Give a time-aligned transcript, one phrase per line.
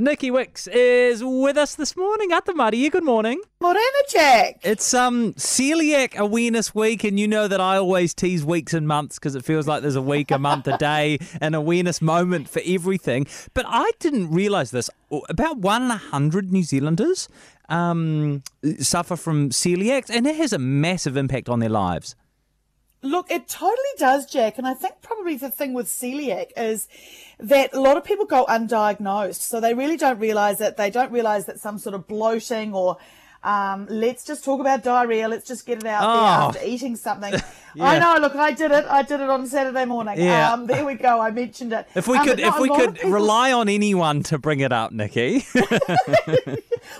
[0.00, 2.32] Nikki Wicks is with us this morning.
[2.32, 3.40] at the Atamari, good morning.
[3.60, 4.58] Morena, Jack.
[4.64, 9.20] It's um celiac awareness week, and you know that I always tease weeks and months
[9.20, 12.60] because it feels like there's a week, a month, a day, an awareness moment for
[12.66, 13.28] everything.
[13.54, 14.90] But I didn't realise this.
[15.28, 17.28] About one hundred New Zealanders
[17.68, 18.42] um,
[18.80, 22.16] suffer from celiac, and it has a massive impact on their lives.
[23.04, 24.56] Look, it totally does, Jack.
[24.58, 26.88] And I think probably the thing with celiac is
[27.38, 29.40] that a lot of people go undiagnosed.
[29.42, 30.76] So they really don't realize it.
[30.76, 32.96] They don't realize that some sort of bloating or
[33.42, 35.28] um, let's just talk about diarrhea.
[35.28, 36.14] Let's just get it out Oh.
[36.14, 37.34] there after eating something.
[37.74, 37.84] Yeah.
[37.84, 38.20] I know.
[38.20, 38.84] Look, I did it.
[38.86, 40.18] I did it on Saturday morning.
[40.20, 40.52] Yeah.
[40.52, 41.20] Um, there we go.
[41.20, 41.86] I mentioned it.
[41.94, 44.72] If we Um, could, no, if we could people- rely on anyone to bring it
[44.72, 45.44] up, Nikki.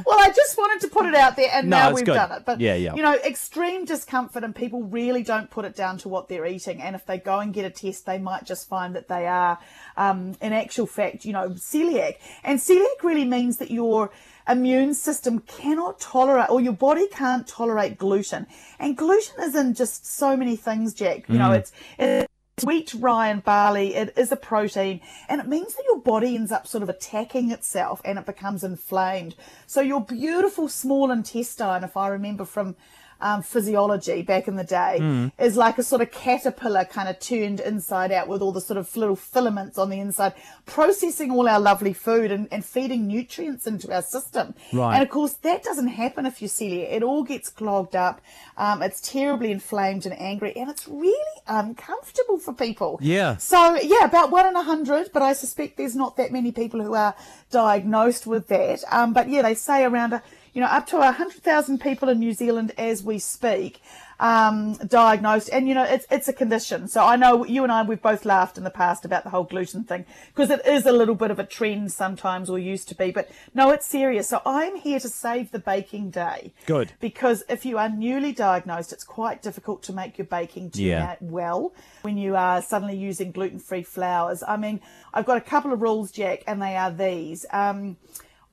[0.06, 2.14] Well, I just wanted to put it out there, and No, now we've good.
[2.14, 2.42] done it.
[2.46, 2.94] But Yeah, yeah.
[2.94, 6.80] you know, extreme discomfort, and people really don't put it down to what they're eating.
[6.82, 9.58] And if they go and get a test, they might just find that they are,
[9.96, 12.16] um, in actual fact, you know, celiac.
[12.42, 14.10] And celiac really means that your
[14.48, 18.46] immune system cannot tolerate, or your body can't tolerate gluten.
[18.78, 21.28] And gluten is in just so many things, Jack.
[21.28, 21.58] You know, Mm.
[21.58, 23.94] it's it's wheat, rye, and barley.
[23.96, 27.50] It is a protein, and it means that your body ends up sort of attacking
[27.50, 29.34] itself, and it becomes inflamed.
[29.66, 32.76] So your beautiful small intestine, if I remember from
[33.20, 35.32] um, physiology back in the day, Mm.
[35.38, 38.76] is like a sort of caterpillar kind of turned inside out with all the sort
[38.78, 40.34] of little filaments on the inside,
[40.66, 44.54] processing all our lovely food and, and feeding nutrients into our system.
[44.72, 44.94] Right.
[44.94, 46.92] And of course, that doesn't happen if you're celiac.
[46.92, 48.20] It all gets clogged up.
[48.56, 51.14] Um, it's terribly inflamed and angry, and it's really
[51.46, 52.98] uncomfortable for people.
[53.02, 53.36] Yeah.
[53.36, 56.80] So yeah, about one in a hundred, but I suspect there's not that many people
[56.82, 57.14] who are
[57.50, 58.82] diagnosed with that.
[58.90, 60.22] Um, but yeah, they say around a,
[60.54, 63.82] you know, up to a hundred thousand people in New Zealand as we speak,
[64.20, 65.50] um, diagnosed.
[65.52, 66.86] And you know, it's it's a condition.
[66.86, 69.42] So I know you and I we've both laughed in the past about the whole
[69.44, 72.94] gluten thing because it is a little bit of a trend sometimes, or used to
[72.94, 73.10] be.
[73.10, 74.28] But no, it's serious.
[74.28, 76.52] So I'm here to save the baking day.
[76.66, 76.92] Good.
[77.00, 81.10] Because if you are newly diagnosed, it's quite difficult to make your baking turn Yeah.
[81.10, 81.72] out well
[82.02, 84.44] when you are suddenly using gluten free flours.
[84.46, 84.80] I mean,
[85.12, 87.44] I've got a couple of rules, Jack, and they are these.
[87.52, 87.96] Um,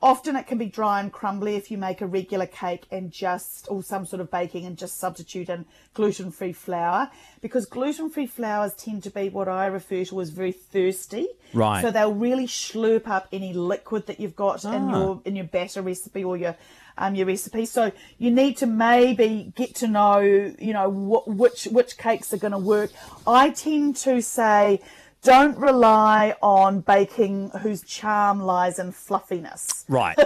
[0.02, 3.68] often it can be dry and crumbly if you make a regular cake and just,
[3.70, 7.10] or some sort of baking and just substitute in gluten free flour
[7.42, 11.28] because gluten free flours tend to be what I refer to as very thirsty.
[11.54, 11.82] Right.
[11.82, 14.98] So they'll really slurp up any liquid that you've got in Ah.
[15.00, 16.56] your in your batter recipe or your
[16.98, 17.66] um, your recipe.
[17.66, 22.38] So you need to maybe get to know, you know, wh- which which cakes are
[22.38, 22.92] going to work.
[23.28, 24.82] I tend to say,
[25.24, 30.18] don't rely on baking whose charm lies in fluffiness, right.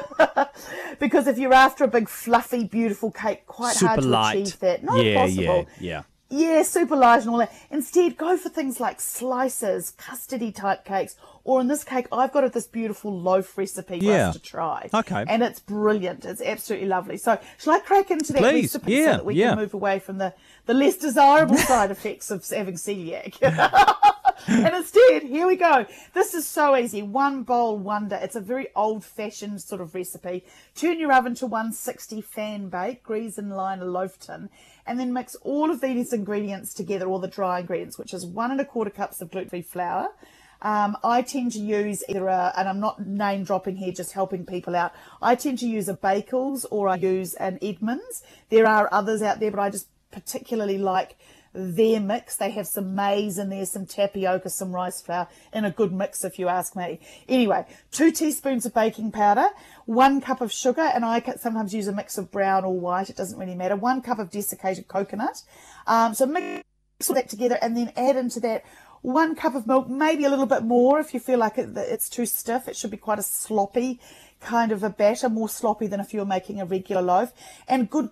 [0.99, 4.33] because if you're after a big fluffy, beautiful cake, quite Super hard to light.
[4.37, 4.83] achieve that.
[4.83, 5.43] Not yeah, possible.
[5.43, 6.03] yeah, yeah.
[6.27, 7.53] Yeah, super light and all that.
[7.69, 12.51] Instead, go for things like slices, custardy type cakes, or in this cake, I've got
[12.51, 14.29] this beautiful loaf recipe for Yeah.
[14.29, 14.89] us to try.
[14.91, 15.23] Okay.
[15.27, 16.25] And it's brilliant.
[16.25, 17.17] It's absolutely lovely.
[17.17, 19.49] So, shall I crack into that Please, recipe yeah, so that we yeah.
[19.49, 20.33] can move away from the,
[20.65, 23.35] the less desirable side effects of having celiac?
[24.47, 25.85] and instead, here we go.
[26.13, 27.01] This is so easy.
[27.01, 28.19] One bowl wonder.
[28.21, 30.43] It's a very old fashioned sort of recipe.
[30.75, 34.49] Turn your oven to 160 fan bake, grease and line a loaf tin,
[34.85, 38.51] and then mix all of these ingredients together, all the dry ingredients, which is one
[38.51, 40.09] and a quarter cups of gluten free flour.
[40.61, 44.45] Um, I tend to use either a, and I'm not name dropping here, just helping
[44.45, 44.93] people out.
[45.21, 48.23] I tend to use a Bakels or I use an Edmonds.
[48.49, 51.17] There are others out there, but I just particularly like
[51.55, 52.35] their mix.
[52.35, 56.23] They have some maize in there, some tapioca, some rice flour in a good mix,
[56.23, 56.99] if you ask me.
[57.27, 59.47] Anyway, two teaspoons of baking powder,
[59.85, 63.09] one cup of sugar, and I sometimes use a mix of brown or white.
[63.09, 63.75] It doesn't really matter.
[63.75, 65.43] One cup of desiccated coconut.
[65.87, 66.63] Um, so mix
[67.09, 68.63] all that together and then add into that
[69.01, 72.09] one cup of milk, maybe a little bit more if you feel like it, it's
[72.09, 72.67] too stiff.
[72.67, 73.99] It should be quite a sloppy
[74.41, 77.33] kind of a batter, more sloppy than if you're making a regular loaf.
[77.67, 78.09] And good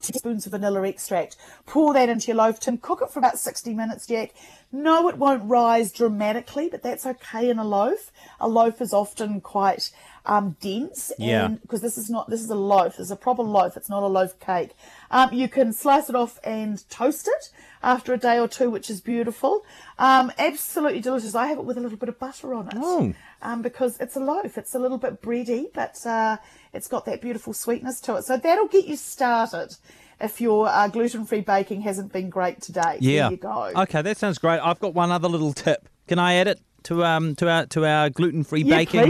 [0.00, 1.36] teaspoons of vanilla extract.
[1.66, 2.78] Pour that into your loaf tin.
[2.78, 4.34] Cook it for about 60 minutes, Jack.
[4.70, 8.12] No, it won't rise dramatically, but that's okay in a loaf.
[8.40, 9.90] A loaf is often quite
[10.26, 11.10] um, dense.
[11.18, 11.48] Yeah.
[11.48, 12.96] Because this is not, this is a loaf.
[12.96, 13.76] This is a proper loaf.
[13.76, 14.74] It's not a loaf cake.
[15.10, 17.50] Um, you can slice it off and toast it
[17.82, 19.64] after a day or two, which is beautiful.
[19.98, 21.34] Um, absolutely delicious.
[21.34, 22.74] I have it with a little bit of butter on it.
[22.76, 23.14] Oh.
[23.40, 24.58] Um, because it's a loaf.
[24.58, 26.38] It's a little bit bready, but uh,
[26.72, 28.24] it's got that beautiful sweetness to it.
[28.24, 29.76] So that'll get you started
[30.20, 32.98] if your uh, gluten-free baking hasn't been great today.
[33.00, 33.22] Yeah.
[33.22, 33.72] There you go.
[33.82, 34.58] Okay, that sounds great.
[34.58, 35.88] I've got one other little tip.
[36.08, 39.00] Can I add it to um to our to our gluten free Yeah, baking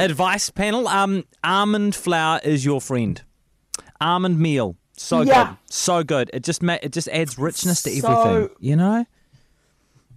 [0.00, 0.88] advice panel.
[0.88, 3.20] Um, almond flour is your friend.
[4.00, 5.44] Almond meal, so Yeah.
[5.44, 6.30] good, so good.
[6.32, 8.56] It just ma- it just adds richness to So- everything.
[8.60, 9.06] You know.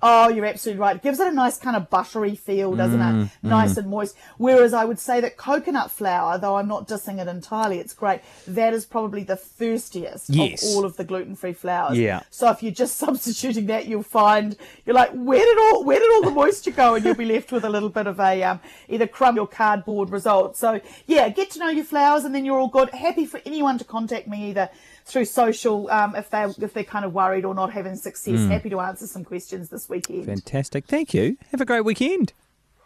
[0.03, 0.95] Oh, you're absolutely right.
[0.95, 3.29] It gives it a nice kind of buttery feel, doesn't Mm, it?
[3.43, 4.15] Nice and moist.
[4.37, 8.21] Whereas I would say that coconut flour, though I'm not dissing it entirely, it's great.
[8.47, 10.63] That is probably the thirstiest Yes.
[10.63, 11.97] of all of the gluten-free flours.
[11.97, 12.21] Yeah.
[12.29, 14.55] So if you're just substituting that, you'll find
[14.85, 16.95] you're like, where did all where did all the moisture go?
[16.95, 18.59] And you'll be left with a little bit of a um,
[18.89, 20.57] either crumb or cardboard result.
[20.57, 22.89] So yeah, get to know your flours, and then you're all good.
[22.89, 24.69] Happy for anyone to contact me either
[25.05, 28.39] through social um, if they if they're kind of worried or not having success.
[28.39, 28.49] Mm.
[28.49, 30.25] Happy to answer some questions this weekend.
[30.25, 30.87] Fantastic.
[30.87, 31.37] Thank you.
[31.51, 32.33] Have a great weekend.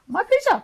[0.07, 0.63] My pleasure.